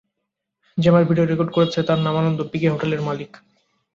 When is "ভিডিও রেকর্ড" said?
1.05-1.51